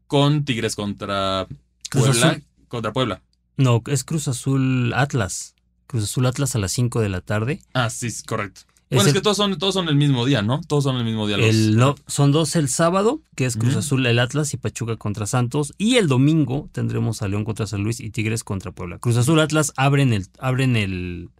[0.06, 1.48] con Tigres contra
[1.90, 2.40] Puebla.
[2.68, 3.22] Contra Puebla.
[3.56, 5.56] No, es Cruz Azul Atlas.
[5.88, 7.60] Cruz Azul Atlas a las 5 de la tarde.
[7.74, 8.60] Ah, sí, correcto.
[8.90, 10.60] Bueno, es que todos son, todos son el mismo día, ¿no?
[10.66, 11.36] Todos son el mismo día.
[11.72, 15.74] no, son dos el sábado, que es Cruz Azul, el Atlas y Pachuca contra Santos.
[15.78, 18.98] Y el domingo tendremos a León contra San Luis y Tigres contra Puebla.
[18.98, 21.30] Cruz Azul, Atlas abren el, abren el,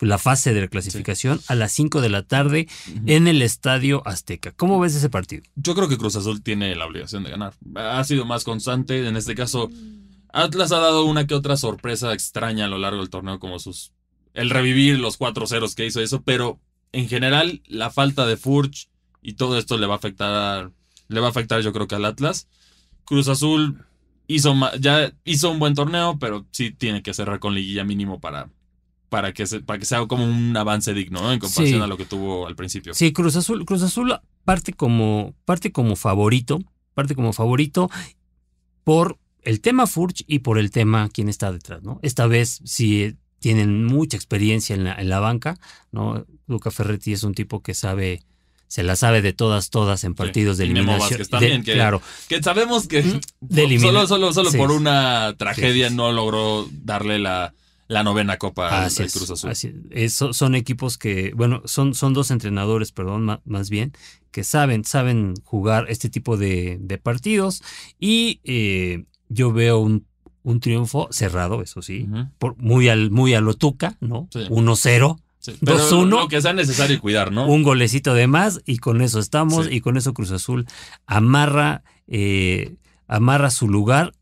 [0.00, 2.68] la fase de la clasificación a las 5 de la tarde
[3.04, 4.52] en el Estadio Azteca.
[4.52, 5.42] ¿Cómo ves ese partido?
[5.56, 7.52] Yo creo que Cruz Azul tiene la obligación de ganar.
[7.74, 9.06] Ha sido más constante.
[9.06, 9.70] En este caso,
[10.32, 13.92] Atlas ha dado una que otra sorpresa extraña a lo largo del torneo, como sus.
[14.32, 16.58] El revivir los 4 ceros que hizo eso, pero
[16.94, 18.88] en general, la falta de Furch
[19.20, 20.70] y todo esto le va a afectar,
[21.08, 22.48] le va a afectar yo creo que al Atlas.
[23.04, 23.84] Cruz Azul
[24.26, 28.48] hizo, ya hizo un buen torneo, pero sí tiene que cerrar con liguilla mínimo para,
[29.08, 32.04] para, que, se, para que sea como un avance digno, En comparación a lo que
[32.04, 32.94] tuvo al principio.
[32.94, 36.60] Sí, Cruz Azul, Cruz Azul parte como, parte como favorito,
[36.94, 37.90] parte como favorito
[38.84, 41.98] por el tema Furch y por el tema quién está detrás, ¿no?
[42.02, 45.58] Esta vez sí tienen mucha experiencia en la, en la banca,
[45.92, 46.24] ¿no?
[46.46, 48.22] Luca Ferretti es un tipo que sabe,
[48.68, 51.20] se la sabe de todas, todas en partidos de eliminación.
[51.26, 52.00] también, que, claro.
[52.26, 53.02] Que sabemos que
[53.82, 57.52] solo, solo, solo por una tragedia no logró darle la,
[57.86, 59.52] la novena copa al, Cruz Azul.
[60.08, 63.92] son equipos que, bueno, son, son dos entrenadores, perdón, más, bien,
[64.30, 67.62] que saben, saben jugar este tipo de, partidos.
[68.00, 70.06] Y eh, yo veo un,
[70.44, 72.06] un, triunfo cerrado, eso sí,
[72.38, 74.28] por, muy, al, muy a lo tuca, ¿no?
[74.30, 75.18] 1-0
[75.52, 76.08] 2-1.
[76.08, 77.46] Lo que sea necesario cuidar, ¿no?
[77.46, 80.66] Un golecito de más y con eso estamos y con eso Cruz Azul
[81.06, 82.76] amarra, eh,
[83.08, 84.14] amarra su lugar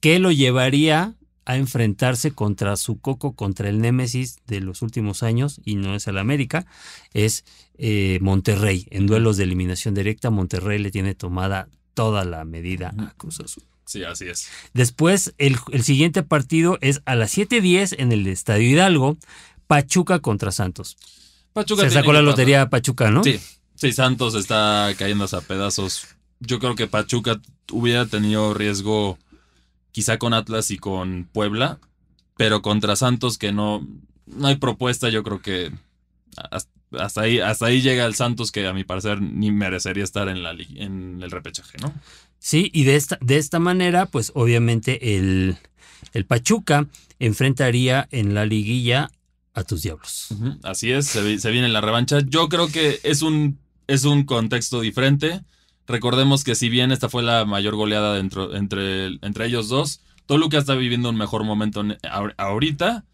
[0.00, 1.14] que lo llevaría
[1.44, 6.06] a enfrentarse contra su coco, contra el némesis de los últimos años, y no es
[6.06, 6.64] el América,
[7.12, 7.44] es
[7.76, 8.86] eh, Monterrey.
[8.90, 13.64] En duelos de eliminación directa, Monterrey le tiene tomada toda la medida a Cruz Azul.
[13.90, 14.48] Sí, así es.
[14.72, 19.16] Después, el, el siguiente partido es a las 7:10 en el Estadio Hidalgo.
[19.66, 20.96] Pachuca contra Santos.
[21.52, 23.24] Pachuca Se sacó la lotería Pachuca, ¿no?
[23.24, 23.40] Sí,
[23.74, 26.06] sí, Santos está cayéndose a pedazos.
[26.38, 27.40] Yo creo que Pachuca
[27.72, 29.18] hubiera tenido riesgo
[29.90, 31.80] quizá con Atlas y con Puebla,
[32.36, 33.84] pero contra Santos que no,
[34.26, 35.72] no hay propuesta, yo creo que
[36.92, 40.44] hasta ahí, hasta ahí llega el Santos que a mi parecer ni merecería estar en,
[40.44, 41.92] la, en el repechaje, ¿no?
[42.40, 45.58] Sí, y de esta, de esta manera, pues obviamente el,
[46.14, 49.10] el Pachuca enfrentaría en la liguilla
[49.52, 50.28] a tus diablos.
[50.62, 52.20] Así es, se, viene la revancha.
[52.26, 55.42] Yo creo que es un, es un contexto diferente.
[55.86, 60.56] Recordemos que si bien esta fue la mayor goleada dentro, entre, entre ellos dos, Toluca
[60.56, 61.84] está viviendo un mejor momento
[62.38, 63.04] ahorita.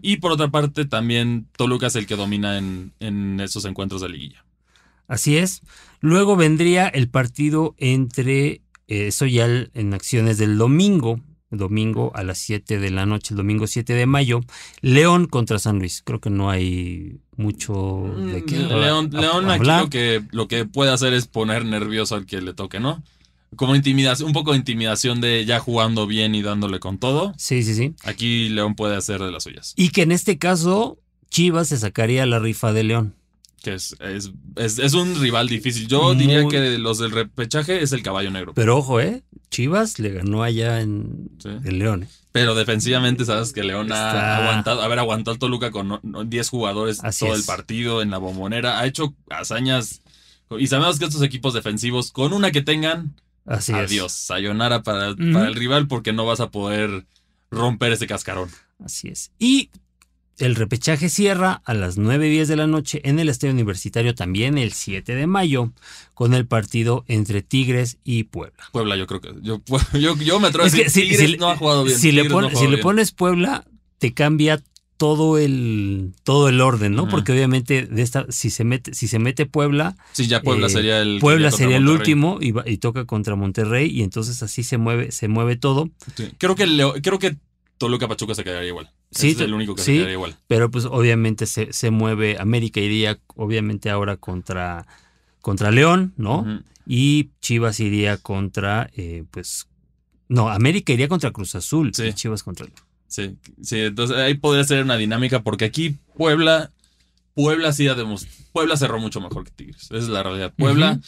[0.00, 4.10] Y por otra parte, también Toluca es el que domina en, en esos encuentros de
[4.10, 4.44] liguilla.
[5.08, 5.62] Así es.
[6.00, 11.20] Luego vendría el partido entre, eso ya en acciones del domingo,
[11.50, 14.40] domingo a las 7 de la noche, el domingo 7 de mayo.
[14.80, 16.02] León contra San Luis.
[16.04, 20.64] Creo que no hay mucho de qué mm, León, León aquí lo que, lo que
[20.64, 23.02] puede hacer es poner nervioso al que le toque, ¿no?
[23.54, 27.32] Como intimidación, un poco de intimidación de ya jugando bien y dándole con todo.
[27.38, 27.94] Sí, sí, sí.
[28.02, 29.72] Aquí León puede hacer de las suyas.
[29.76, 30.98] Y que en este caso
[31.30, 33.14] Chivas se sacaría la rifa de León
[33.66, 33.96] que es,
[34.54, 35.88] es, un rival difícil.
[35.88, 38.54] Yo diría que los del repechaje es el caballo negro.
[38.54, 39.24] Pero ojo, ¿eh?
[39.50, 41.30] Chivas le ganó allá en
[41.64, 42.04] el León.
[42.04, 42.08] ¿eh?
[42.30, 46.00] Pero defensivamente, sabes que León ha aguantado, haber aguantado al Toluca con
[46.30, 48.78] 10 jugadores todo el partido en la bombonera.
[48.78, 50.02] Ha hecho hazañas.
[50.56, 54.12] Y sabemos que estos equipos defensivos, con una que tengan, Así adiós.
[54.12, 57.04] Sayonara para, para el rival porque no vas a poder
[57.50, 58.48] romper ese cascarón.
[58.84, 59.32] Así es.
[59.40, 59.70] Y
[60.38, 64.72] el repechaje cierra a las 9.10 de la noche en el Estadio Universitario también el
[64.72, 65.72] 7 de mayo
[66.14, 68.64] con el partido entre Tigres y Puebla.
[68.72, 69.60] Puebla yo creo que yo,
[69.94, 71.98] yo, me atrevo a decir si, Tigres no ha jugado bien.
[71.98, 72.24] Si, le,
[72.78, 73.64] pones Puebla
[73.98, 74.62] te cambia
[74.98, 77.08] todo el todo el orden, ¿no?
[77.08, 80.70] Porque obviamente de esta si se mete si se mete Puebla, sí ya Puebla eh,
[80.70, 84.78] sería el Puebla sería el último y, y, toca contra Monterrey y entonces así se
[84.78, 85.90] mueve se mueve todo.
[86.38, 86.66] Creo que
[87.02, 87.36] creo que
[87.78, 88.90] Toluca Pachuca se quedaría igual.
[89.10, 90.36] Sí, es el único que se quedaría igual.
[90.46, 92.36] Pero pues obviamente se, se, mueve.
[92.38, 94.86] América iría obviamente ahora contra,
[95.40, 96.62] contra León, ¿no?
[96.86, 99.66] Y Chivas iría contra, eh, pues.
[100.28, 102.78] No, América iría contra Cruz Azul y Chivas contra León.
[103.08, 106.72] Sí, sí, entonces ahí podría ser una dinámica porque aquí Puebla,
[107.34, 107.86] Puebla sí
[108.52, 109.84] Puebla cerró mucho mejor que Tigres.
[109.84, 110.52] Esa es la realidad.
[110.56, 111.00] Puebla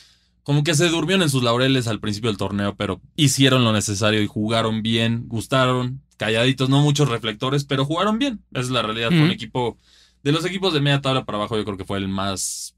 [0.48, 4.22] como que se durmieron en sus laureles al principio del torneo, pero hicieron lo necesario
[4.22, 8.42] y jugaron bien, gustaron, calladitos, no muchos reflectores, pero jugaron bien.
[8.50, 9.08] Esa es la realidad.
[9.08, 9.78] Fue un equipo,
[10.22, 12.74] de los equipos de media tabla para abajo, yo creo que fue el más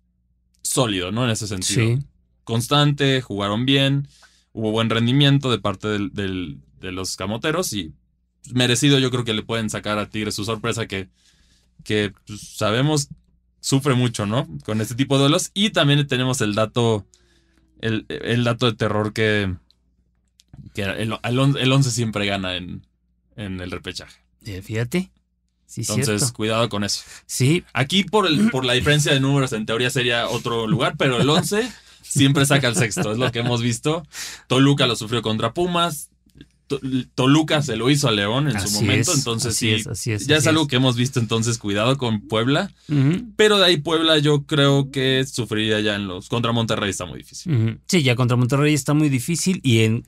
[0.62, 1.24] sólido, ¿no?
[1.24, 1.98] En ese sentido.
[2.44, 4.06] Constante, jugaron bien,
[4.52, 7.92] hubo buen rendimiento de parte del, de los camoteros y
[8.52, 11.08] merecido yo creo que le pueden sacar a Tigres su sorpresa que,
[11.84, 13.08] que pues, sabemos
[13.60, 14.48] sufre mucho, ¿no?
[14.64, 15.50] Con este tipo de duelos.
[15.54, 17.06] Y también tenemos el dato,
[17.80, 19.54] el, dato de terror que,
[20.74, 22.82] que el, el 11 siempre gana en,
[23.40, 24.20] en el repechaje.
[24.44, 25.10] Eh, fíjate.
[25.66, 27.02] Sí, Entonces, cuidado con eso.
[27.26, 27.62] Sí.
[27.72, 31.30] Aquí, por, el, por la diferencia de números, en teoría sería otro lugar, pero el
[31.30, 31.70] 11
[32.02, 33.12] siempre saca el sexto.
[33.12, 34.04] Es lo que hemos visto.
[34.48, 36.10] Toluca lo sufrió contra Pumas.
[37.14, 40.68] Toluca se lo hizo a León en su momento, entonces sí, es, ya es algo
[40.68, 42.70] que hemos visto, entonces cuidado con Puebla,
[43.34, 47.18] pero de ahí Puebla yo creo que sufriría ya en los, contra Monterrey está muy
[47.18, 47.80] difícil.
[47.88, 50.06] Sí, ya contra Monterrey está muy difícil y en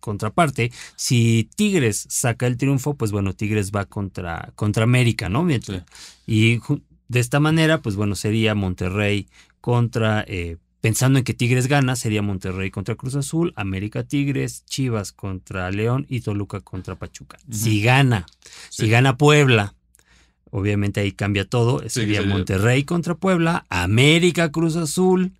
[0.00, 5.46] contraparte, si Tigres saca el triunfo, pues bueno, Tigres va contra, contra América, ¿no?
[6.26, 6.60] Y
[7.08, 9.28] de esta manera, pues bueno, sería Monterrey
[9.60, 15.12] contra, eh, pensando en que Tigres gana, sería Monterrey contra Cruz Azul, América Tigres, Chivas
[15.12, 17.38] contra León y Toluca contra Pachuca.
[17.50, 18.26] Si gana,
[18.68, 19.74] si gana Puebla,
[20.50, 25.32] obviamente ahí cambia todo, sería Monterrey contra Puebla, América Cruz Azul,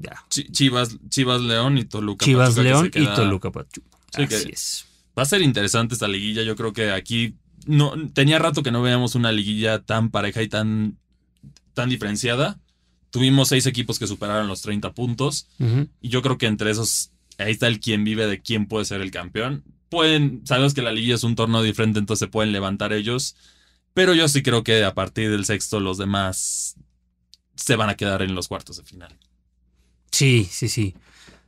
[0.00, 0.24] ya.
[0.28, 3.98] Chivas, Chivas León y Toluca Chivas León y Toluca Pachuca.
[4.14, 4.86] Así es.
[5.18, 6.42] Va a ser interesante esta liguilla.
[6.42, 7.34] Yo creo que aquí
[7.66, 10.98] no tenía rato que no veíamos una liguilla tan pareja y tan,
[11.72, 12.60] tan diferenciada.
[13.10, 15.48] Tuvimos seis equipos que superaron los 30 puntos.
[16.00, 19.00] Y yo creo que entre esos, ahí está el quien vive de quién puede ser
[19.00, 19.62] el campeón.
[19.88, 23.36] Pueden, sabemos que la liguilla es un torneo diferente, entonces se pueden levantar ellos.
[23.92, 26.76] Pero yo sí creo que a partir del sexto los demás
[27.54, 29.16] se van a quedar en los cuartos de final.
[30.14, 30.94] Sí, sí, sí.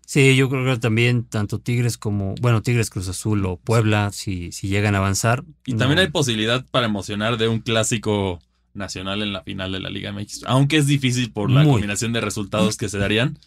[0.04, 4.50] Sí, yo creo que también tanto Tigres como, bueno, Tigres Cruz Azul o Puebla, si,
[4.50, 5.44] si llegan a avanzar.
[5.64, 8.40] Y también hay posibilidad para emocionar de un clásico
[8.74, 10.42] nacional en la final de la Liga MX.
[10.46, 13.38] Aunque es difícil por la combinación de resultados que se darían,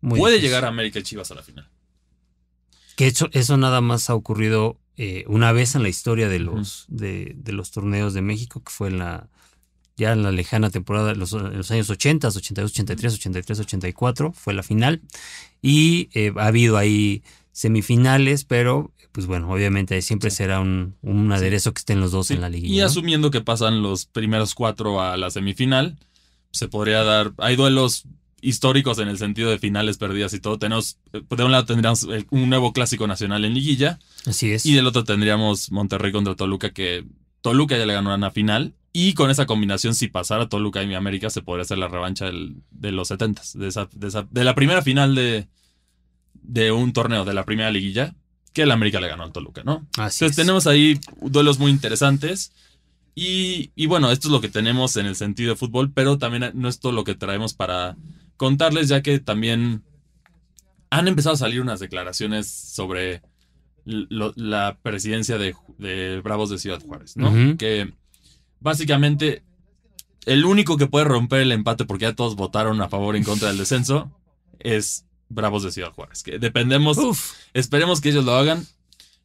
[0.00, 1.68] puede llegar a América y Chivas a la final.
[2.96, 6.86] Que hecho, eso nada más ha ocurrido eh, una vez en la historia de los,
[6.88, 9.28] de, los torneos de México, que fue en la,
[9.96, 14.62] ya en la lejana temporada, los, los años 80, 82, 83, 83, 84, fue la
[14.62, 15.02] final.
[15.62, 20.96] Y eh, ha habido ahí semifinales, pero pues bueno, obviamente siempre será un,
[21.32, 22.74] aderezo que estén los dos en la liguilla.
[22.74, 25.96] Y asumiendo que pasan los primeros cuatro a la semifinal,
[26.50, 27.32] se podría dar.
[27.38, 28.06] Hay duelos
[28.40, 30.58] históricos en el sentido de finales perdidas y todo.
[30.58, 34.00] Tenemos, de un lado tendríamos un nuevo clásico nacional en liguilla.
[34.26, 34.66] Así es.
[34.66, 37.04] Y del otro tendríamos Monterrey contra Toluca, que
[37.40, 38.74] Toluca ya le ganó una final.
[38.96, 42.26] Y con esa combinación, si pasara Toluca y mi América, se podría hacer la revancha
[42.26, 43.88] de los 70 de, esa,
[44.30, 45.48] de, la primera final de,
[46.32, 48.14] de un torneo, de la primera liguilla
[48.52, 49.84] que el América le ganó al Toluca, ¿no?
[49.98, 52.52] Así Entonces tenemos ahí duelos muy interesantes.
[53.16, 56.68] Y, bueno, esto es lo que tenemos en el sentido de fútbol, pero también no
[56.68, 57.96] es todo lo que traemos para
[58.36, 59.82] contarles, ya que también
[60.90, 63.22] han empezado a salir unas declaraciones sobre
[63.84, 67.56] la presidencia de, Bravos de Ciudad Juárez, ¿no?
[67.56, 67.92] Que
[68.64, 69.44] básicamente
[70.26, 73.48] el único que puede romper el empate, porque ya todos votaron a favor en contra
[73.48, 74.10] del descenso,
[74.58, 76.22] es Bravos de Ciudad Juárez.
[76.22, 76.98] Que dependemos,
[77.52, 78.66] esperemos que ellos lo hagan.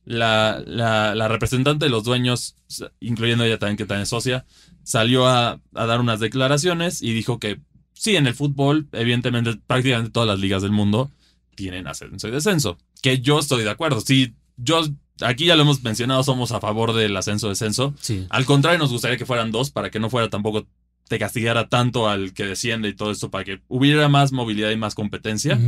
[0.06, 2.56] La, la, representante de los dueños,
[3.00, 4.46] incluyendo ella también que también es socia,
[4.84, 7.60] salió a, dar unas declaraciones y dijo que
[7.94, 11.12] sí, en el fútbol, evidentemente prácticamente todas las ligas del mundo
[11.56, 12.78] tienen ascenso y descenso.
[13.04, 14.02] Que yo estoy de acuerdo.
[14.02, 14.84] Sí, yo
[15.22, 17.94] aquí ya lo hemos mencionado, somos a favor del ascenso-descenso.
[18.00, 18.26] Sí.
[18.30, 20.68] Al contrario, nos gustaría que fueran dos para que no fuera tampoco
[21.08, 24.78] te castigara tanto al que desciende y todo esto para que hubiera más movilidad y
[24.78, 25.60] más competencia.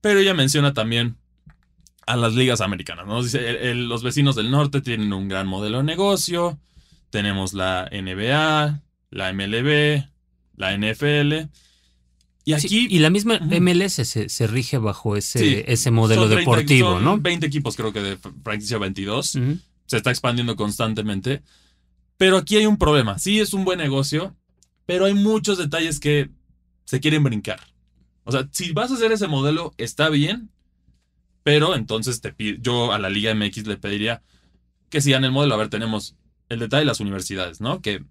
[0.00, 1.16] Pero ella menciona también
[2.06, 3.22] a las ligas americanas, ¿no?
[3.22, 6.58] Dice, los vecinos del norte tienen un gran modelo de negocio,
[7.10, 10.04] tenemos la NBA, la MLB,
[10.56, 11.48] la NFL.
[12.44, 12.86] Y aquí.
[12.90, 17.18] y la misma MLS se, rige bajo ese, ese modelo deportivo, ¿no?
[17.18, 19.38] 20 equipos, creo que de franquicia 22.
[19.86, 21.42] Se está expandiendo constantemente.
[22.16, 23.18] Pero aquí hay un problema.
[23.18, 24.36] Sí, es un buen negocio,
[24.86, 26.30] pero hay muchos detalles que
[26.84, 27.60] se quieren brincar.
[28.24, 30.50] O sea, si vas a hacer ese modelo, está bien,
[31.42, 34.22] pero entonces te yo a la Liga MX le pediría
[34.90, 35.54] que sigan el modelo.
[35.54, 36.16] A ver, tenemos
[36.48, 37.80] el detalle de las universidades, ¿no?
[37.82, 38.02] Que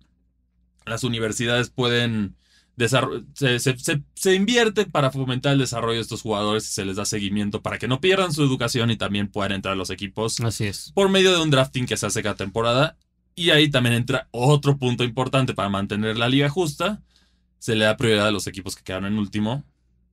[0.85, 2.35] las universidades pueden
[2.77, 7.05] se, se, se, invierte para fomentar el desarrollo de estos jugadores y se les da
[7.05, 10.39] seguimiento para que no pierdan su educación y también puedan entrar a los equipos.
[10.41, 10.91] Así es.
[10.93, 12.97] Por medio de un drafting que se hace cada temporada
[13.35, 17.01] y ahí también entra otro punto importante para mantener la liga justa.
[17.59, 19.63] Se le da prioridad a los equipos que quedaron en último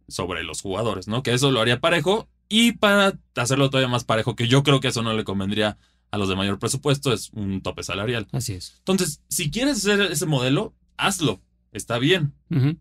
[0.08, 1.22] sobre los jugadores, ¿no?
[1.22, 2.28] Que eso lo haría parejo.
[2.48, 5.78] Y para hacerlo todavía más parejo, que yo creo que eso no le convendría
[6.10, 8.26] a los de mayor presupuesto, es un tope salarial.
[8.32, 8.74] Así es.
[8.78, 11.40] Entonces, si quieres hacer ese modelo, hazlo.
[11.72, 12.32] Está bien.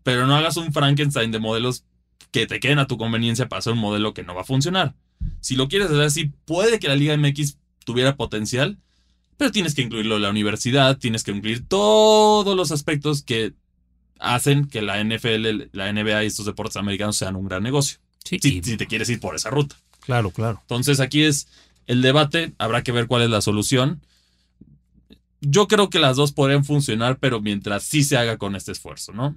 [0.02, 1.84] Pero no hagas un Frankenstein de modelos
[2.30, 4.94] que te queden a tu conveniencia para hacer un modelo que no va a funcionar.
[5.40, 8.78] Si lo quieres hacer así, puede que la Liga MX tuviera potencial,
[9.36, 13.54] pero tienes que incluirlo en la universidad, tienes que incluir todos los aspectos que
[14.18, 17.98] hacen que la NFL, la NBA y estos deportes americanos sean un gran negocio.
[18.24, 19.76] Sí, si, te quieres ir por esa ruta.
[20.00, 20.58] Claro, claro.
[20.62, 21.48] Entonces aquí es
[21.86, 24.02] el debate, habrá que ver cuál es la solución.
[25.40, 29.12] Yo creo que las dos podrían funcionar, pero mientras sí se haga con este esfuerzo,
[29.12, 29.34] ¿no?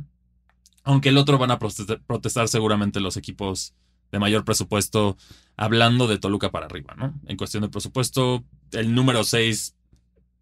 [0.83, 3.73] Aunque el otro van a protestar, seguramente los equipos
[4.11, 5.17] de mayor presupuesto,
[5.55, 7.13] hablando de Toluca para arriba, ¿no?
[7.25, 9.75] En cuestión de presupuesto, el número 6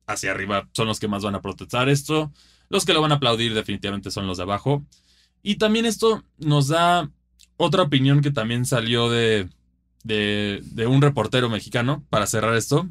[0.07, 2.31] hacia arriba son los que más van a protestar esto.
[2.69, 4.83] Los que lo van a aplaudir definitivamente son los de abajo.
[5.43, 7.11] Y también esto nos da
[7.57, 9.47] otra opinión que también salió de,
[10.03, 12.89] de, un reportero mexicano, para cerrar esto,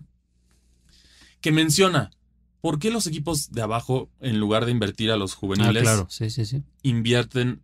[1.41, 2.11] que menciona,
[2.61, 6.31] ¿por qué los equipos de abajo, en lugar de invertir a los juveniles, ah, sí,
[6.31, 6.63] sí, sí.
[6.83, 7.63] invierten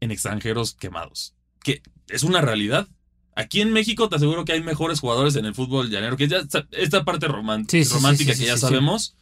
[0.00, 1.34] en extranjeros quemados?
[1.62, 2.88] Que es una realidad.
[3.34, 6.42] Aquí en México te aseguro que hay mejores jugadores en el fútbol llanero, que ya
[6.72, 9.14] esta parte romántica que ya sabemos.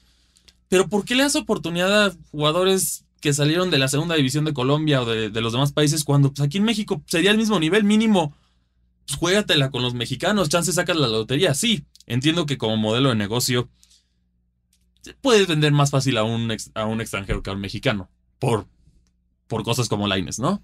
[0.69, 4.55] Pero ¿por qué le das oportunidad a jugadores que salieron de la segunda división de
[4.55, 7.85] Colombia o de, los demás países, cuando pues, aquí en México sería el mismo nivel
[7.85, 8.35] mínimo.
[9.07, 11.55] Pues juégatela con los mexicanos, chances sacas la lotería.
[11.55, 13.69] Sí, entiendo que como modelo de negocio
[15.21, 18.11] puedes vender más fácil a un, a un extranjero que a un mexicano.
[18.39, 18.67] Por,
[19.47, 20.63] por cosas como Laines, ¿no?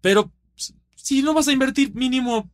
[0.00, 0.32] Pero
[0.96, 2.50] si no vas a invertir, mínimo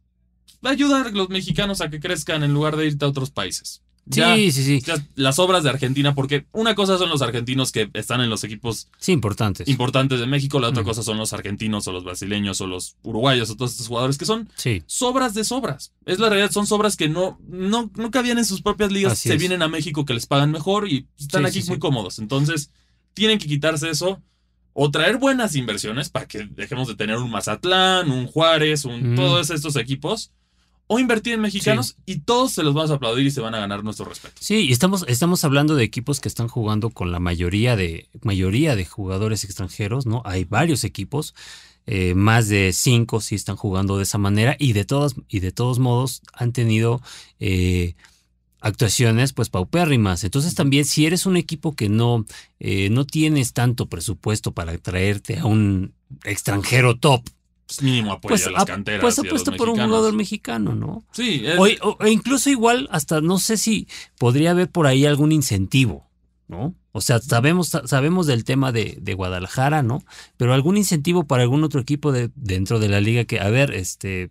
[0.63, 3.83] ayudar a los mexicanos a que crezcan en lugar de irte a otros países.
[4.11, 4.93] Sí, sí, sí.
[5.15, 8.89] las obras de Argentina, porque una cosa son los argentinos que están en los equipos
[8.99, 9.69] sí, importantes.
[9.69, 13.51] importantes de México, la otra cosa son los argentinos o los brasileños o los uruguayos
[13.51, 14.49] o todos estos jugadores que son
[14.87, 15.93] sobras de sobras.
[16.07, 19.37] Es la realidad, son sobras que no, no, no cabían en sus propias ligas, se
[19.37, 22.19] vienen a México que les pagan mejor y están aquí muy cómodos.
[22.19, 22.71] Entonces,
[23.15, 24.23] tienen que quitarse eso
[24.73, 29.51] o traer buenas inversiones para que dejemos de tener un Mazatlán, un Juárez, un, todos
[29.51, 30.31] estos equipos
[30.89, 33.61] o invertir en mexicanos y todos se los vamos a aplaudir y se van a
[33.61, 34.37] ganar nuestro respeto.
[34.41, 38.75] Sí, y estamos, estamos hablando de equipos que están jugando con la mayoría de, mayoría
[38.75, 40.23] de jugadores extranjeros, ¿no?
[40.25, 41.35] Hay varios equipos,
[41.87, 45.53] eh, más de cinco sí están jugando de esa manera y de todos, y de
[45.53, 47.03] todos modos han tenido
[47.39, 47.95] eh,
[48.61, 50.25] actuaciones pues paupérrimas.
[50.25, 52.25] Entonces también si eres un equipo que no,
[52.61, 55.93] eh, no tienes tanto presupuesto para traerte a un
[56.25, 57.29] extranjero top,
[57.69, 59.03] pues mínimo apoyo pues, a las canteras.
[59.03, 61.05] Pues apuesto por un jugador mexicano, ¿no?
[61.13, 61.45] Sí.
[61.59, 63.87] O, incluso igual, hasta no sé si
[64.19, 66.09] podría haber por ahí algún incentivo,
[66.49, 66.75] ¿no?
[66.93, 70.03] O sea, sabemos, sabemos del tema de, de Guadalajara, ¿no?
[70.39, 73.75] Pero algún incentivo para algún otro equipo de, dentro de la liga que, a ver,
[73.75, 74.31] este,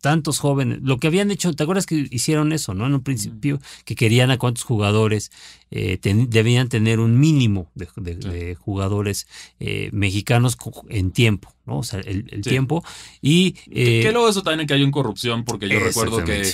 [0.00, 2.86] tantos jóvenes, lo que habían hecho, ¿te acuerdas que hicieron eso, no?
[2.86, 5.30] En un principio, que querían a cuántos jugadores
[5.70, 9.26] eh, debían tener un mínimo de, jugadores
[9.60, 10.56] eh, mexicanos
[10.88, 11.78] en tiempo, ¿no?
[11.78, 12.84] O sea, el, tiempo.
[13.20, 13.56] Y.
[13.70, 16.52] Eh, que, luego eso también que hay una corrupción, porque yo recuerdo que,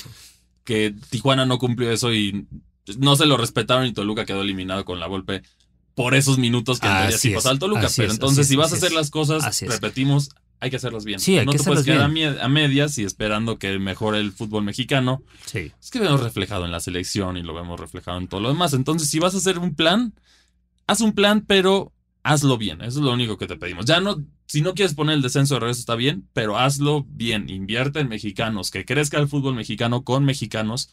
[0.65, 2.47] que Tijuana no cumplió eso y
[2.99, 5.43] no se lo respetaron y Toluca quedó eliminado con la golpe
[5.95, 7.89] por esos minutos que en sí pasó al Toluca.
[7.97, 10.31] Pero entonces, si vas a hacer las cosas, repetimos,
[10.61, 11.21] hay que hacerlas bien.
[11.21, 14.65] Sí, hay no que te puedes quedar a medias y esperando que mejore el fútbol
[14.65, 15.23] mexicano.
[15.47, 15.73] Sí.
[15.81, 18.73] Es que vemos reflejado en la selección y lo vemos reflejado en todo lo demás.
[18.73, 20.15] Entonces, si vas a hacer un plan,
[20.87, 22.81] haz un plan, pero hazlo bien.
[22.81, 23.85] Eso es lo único que te pedimos.
[23.85, 27.49] Ya no, si no quieres poner el descenso de regreso está bien, pero hazlo bien.
[27.51, 30.91] Invierte en mexicanos, que crezca el fútbol mexicano con mexicanos.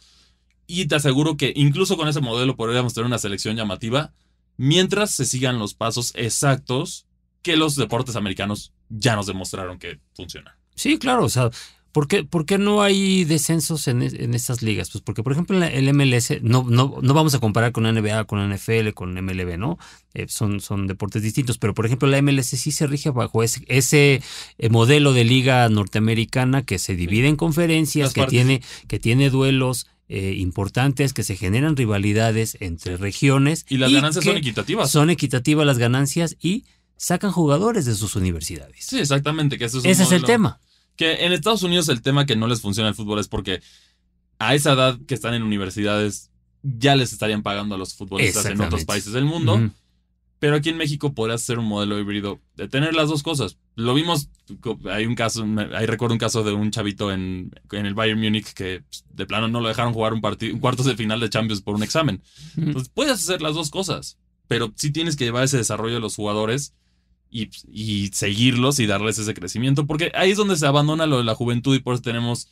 [0.68, 4.14] Y te aseguro que incluso con ese modelo podríamos tener una selección llamativa
[4.58, 7.08] mientras se sigan los pasos exactos
[7.42, 10.54] que los deportes americanos ya nos demostraron que funcionan.
[10.76, 11.50] Sí, claro, o sea,
[11.92, 14.90] ¿por qué, por qué no hay descensos en, en, estas ligas?
[14.90, 17.92] Pues porque, por ejemplo, en el MLS, no, no, no vamos a comparar con la
[17.92, 19.78] NBA, con la NFL, con MLB, ¿no?
[20.14, 23.64] Eh, son, son deportes distintos, pero por ejemplo la MLS sí se rige bajo ese,
[23.68, 24.22] ese
[24.58, 29.88] eh, modelo de liga norteamericana que se divide en conferencias, que tiene, que tiene duelos,
[30.14, 33.66] eh, importantes, que se generan rivalidades entre regiones.
[33.70, 34.92] Y las ganancias son equitativas.
[34.92, 36.66] Son equitativas las ganancias y
[37.02, 38.86] sacan jugadores de sus universidades.
[38.86, 39.58] Sí, exactamente.
[39.58, 40.60] Que Ese es el tema.
[40.96, 43.60] Que en Estados Unidos el tema que no les funciona el fútbol es porque
[44.38, 46.30] a esa edad que están en universidades
[46.62, 49.72] ya les estarían pagando a los futbolistas en otros países del mundo.
[50.38, 53.58] Pero aquí en México podrías hacer un modelo híbrido de tener las dos cosas.
[53.76, 54.30] Lo vimos,
[54.92, 58.54] hay un caso, ahí recuerdo un caso de un chavito en, en el Bayern Múnich
[58.54, 61.30] que pues, de plano no lo dejaron jugar un partido, un cuartos de final de
[61.30, 62.22] Champions por un examen.
[62.58, 66.16] Entonces puedes hacer las dos cosas, pero sí tienes que llevar ese desarrollo de los
[66.16, 66.76] jugadores
[67.32, 71.34] y, seguirlos y darles ese crecimiento, porque ahí es donde se abandona lo de la
[71.36, 72.50] juventud y por eso tenemos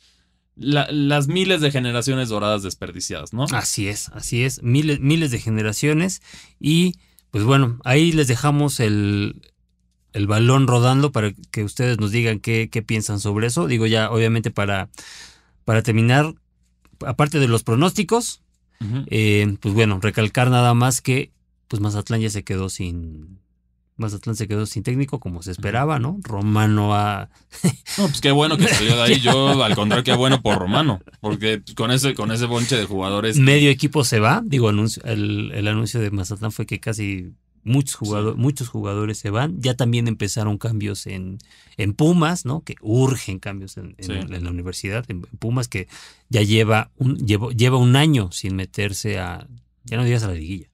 [0.56, 3.46] las miles de generaciones doradas desperdiciadas, ¿no?
[3.52, 6.22] Así es, así es, miles, miles de generaciones
[6.58, 6.96] y
[7.30, 9.42] pues bueno, ahí les dejamos el,
[10.12, 13.66] el balón rodando para que ustedes nos digan qué, qué piensan sobre eso.
[13.68, 14.90] Digo ya, obviamente para,
[15.64, 16.34] para terminar,
[17.06, 18.42] aparte de los pronósticos,
[19.08, 21.32] eh, pues bueno, recalcar nada más que
[21.68, 23.38] pues Mazatlán ya se quedó sin,
[24.00, 26.18] Mazatlán se quedó sin técnico como se esperaba, ¿no?
[26.22, 27.28] Romano a...
[27.98, 29.20] no, pues qué bueno que salió de ahí.
[29.20, 31.00] Yo, al contrario, qué bueno por Romano.
[31.20, 33.38] Porque con ese, con ese bonche de jugadores...
[33.38, 34.42] Medio equipo se va.
[34.44, 37.32] Digo, el, anuncio de Mazatlán fue que casi
[37.62, 39.60] muchos jugadores, muchos jugadores se van.
[39.60, 41.38] Ya también empezaron cambios en,
[41.76, 42.62] en Pumas, ¿no?
[42.62, 45.04] Que urgen cambios en, la universidad.
[45.08, 45.86] En, Pumas que
[46.28, 49.46] ya lleva un, lleva un año sin meterse a...
[49.84, 50.69] Ya no digas a la liguilla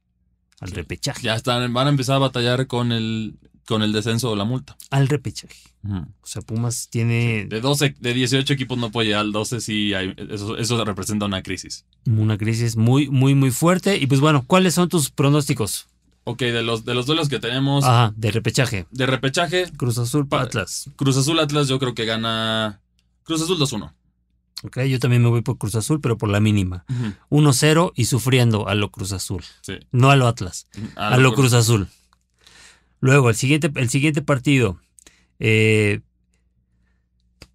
[0.60, 1.22] al repechaje.
[1.22, 4.76] Ya están, van a empezar a batallar con el, con el descenso o la multa.
[4.90, 5.56] Al repechaje.
[5.84, 7.46] O sea, Pumas tiene.
[7.48, 11.26] De 12, de 18 equipos no puede llegar al 12, sí, hay, eso, eso representa
[11.26, 11.84] una crisis.
[12.06, 13.96] Una crisis muy, muy, muy fuerte.
[13.96, 15.86] Y pues bueno, ¿cuáles son tus pronósticos?
[16.24, 17.84] Ok, de los, de los duelos que tenemos.
[17.84, 18.86] Ajá, de repechaje.
[18.90, 19.70] De repechaje.
[19.76, 20.90] Cruz Azul Atlas.
[20.96, 22.80] Cruz Azul Atlas, yo creo que gana.
[23.22, 23.92] Cruz Azul 2-1.
[24.62, 26.84] Ok, yo también me voy por Cruz Azul, pero por la mínima.
[27.28, 29.42] 1-0 y sufriendo a lo Cruz Azul.
[29.60, 29.78] Sí.
[29.92, 31.88] No a lo Atlas, a, lo, Cruz Azul.
[33.00, 34.80] Luego, el siguiente, el siguiente partido.
[35.38, 36.00] Eh,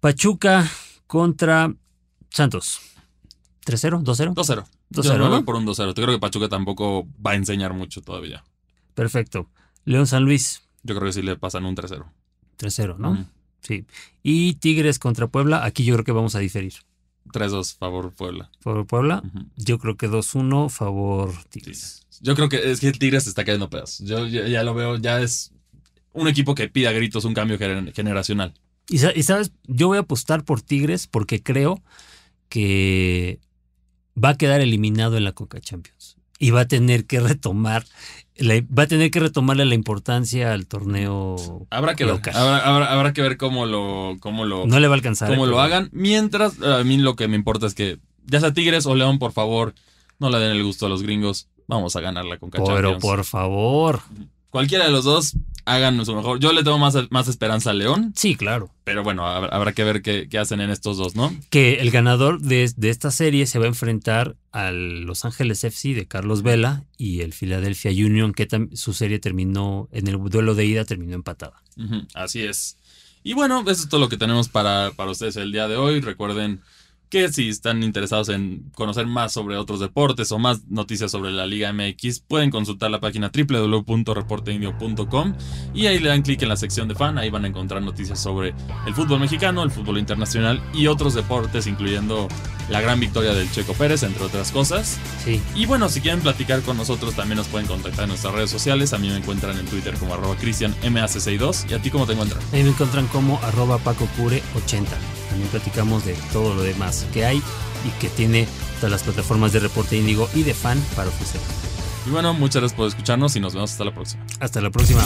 [0.00, 0.70] Pachuca
[1.06, 1.74] contra
[2.30, 2.80] Santos.
[3.66, 4.02] ¿3-0?
[4.02, 4.34] ¿2-0?
[4.34, 4.64] 2-0.
[4.90, 5.02] 2-0.
[5.02, 5.44] Yo me voy ¿no?
[5.44, 5.86] por un 2-0.
[5.88, 8.44] Yo creo que Pachuca tampoco va a enseñar mucho todavía.
[8.94, 9.50] Perfecto.
[9.84, 10.62] León San Luis.
[10.82, 12.04] Yo creo que sí le pasan un 3-0.
[12.58, 13.26] 3-0, ¿no?
[13.60, 13.86] Sí.
[14.22, 15.64] Y Tigres contra Puebla.
[15.64, 16.74] Aquí yo creo que vamos a diferir.
[17.32, 18.50] 3-2 favor Puebla.
[18.62, 19.22] Por Puebla,
[19.56, 22.06] yo creo que 2-1 favor Tigres.
[22.20, 24.06] Yo creo que es que el Tigres está cayendo pedazos.
[24.06, 25.50] Yo ya, ya lo veo, ya es
[26.12, 28.54] un equipo que pide a gritos un cambio gener- generacional.
[28.88, 31.82] Y, y sabes, yo voy a apostar por Tigres porque creo
[32.48, 33.40] que
[34.22, 37.84] va a quedar eliminado en la Coca Champions y va a tener que retomar,
[38.36, 41.36] la- va a tener que retomarle la importancia al torneo.
[41.70, 44.94] Habrá que ver, habrá, habrá- habrá que ver cómo lo, cómo lo, No le va
[44.94, 45.28] a alcanzar.
[45.30, 45.88] cómo eh, lo hagan.
[45.92, 49.30] Mientras, a mí lo que me importa es que, ya sea Tigres o León, por
[49.30, 49.72] favor,
[50.18, 51.46] no le den el gusto a los gringos.
[51.68, 54.00] Vamos a ganar la Conca Pero por favor.
[54.50, 55.34] Cualquiera de los dos,
[55.64, 56.38] hagan su mejor.
[56.40, 58.70] Yo le tengo más, más esperanza a León, Sí, claro.
[58.84, 61.32] pero bueno, habrá, que ver qué, qué hacen en estos dos, ¿no?
[61.50, 65.94] Que el ganador de, de esta serie se va a enfrentar al Los Ángeles FC
[65.94, 70.66] de Carlos Vela y el Philadelphia Union, que su serie terminó, en el duelo de
[70.66, 71.62] ida terminó empatada.
[72.14, 72.76] Así es.
[73.24, 76.00] Y bueno, eso es todo lo que tenemos para, para ustedes el día de hoy.
[76.00, 76.60] Recuerden
[77.12, 81.44] que si están interesados en conocer más sobre otros deportes o más noticias sobre la
[81.44, 85.34] Liga MX, pueden consultar la página www.reporteindio.com
[85.74, 87.18] y ahí le dan clic en la sección de fan.
[87.18, 88.54] Ahí van a encontrar noticias sobre
[88.86, 92.28] el fútbol mexicano, el fútbol internacional y otros deportes, incluyendo
[92.70, 94.98] la gran victoria del Checo Pérez, entre otras cosas.
[95.22, 95.38] Sí.
[95.54, 98.94] Y bueno, si quieren platicar con nosotros, también nos pueden contactar en nuestras redes sociales.
[98.94, 101.70] A mí me encuentran en Twitter como arroba cristianmac62.
[101.70, 102.40] ¿Y a ti cómo te encuentran?
[102.54, 104.86] Ahí me encuentran como arroba pacocure80.
[105.28, 107.42] También platicamos de todo lo demás que hay
[107.86, 108.46] y que tiene
[108.76, 111.40] todas las plataformas de Reporte Índigo y de Fan para ofrecer.
[112.06, 114.24] Y bueno, muchas gracias por escucharnos y nos vemos hasta la próxima.
[114.40, 115.04] Hasta la próxima.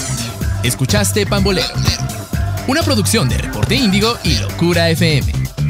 [0.63, 1.75] Escuchaste Pambolero,
[2.69, 5.66] una producción de Reporte Índigo y Locura FM.